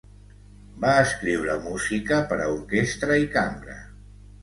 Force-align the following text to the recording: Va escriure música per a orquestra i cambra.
Va 0.85 0.93
escriure 1.01 1.59
música 1.67 2.19
per 2.33 2.41
a 2.47 2.51
orquestra 2.57 3.23
i 3.29 3.33
cambra. 3.39 3.81